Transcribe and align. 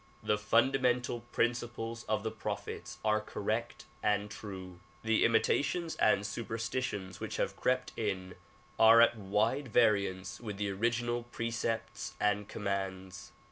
The 0.23 0.39
fundamental 0.39 1.19
principles 1.31 2.05
of 2.05 2.23
the 2.23 2.31
prophets 2.31 2.97
are 3.05 3.21
correct 3.21 3.85
and 4.01 4.31
true. 4.31 4.79
The 5.03 5.23
imitations 5.23 5.95
and 5.97 6.25
superstitions 6.25 7.19
which 7.19 7.37
have 7.37 7.55
crept 7.55 7.91
in 7.95 8.33
are 8.79 8.99
at 8.99 9.15
wide 9.15 9.67
variance 9.67 10.39
with 10.41 10.57
the 10.57 10.71
original 10.71 11.21
precepts 11.21 12.15
and 12.19 12.47
commands. 12.47 13.31